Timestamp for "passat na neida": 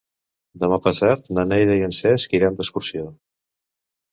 0.85-1.75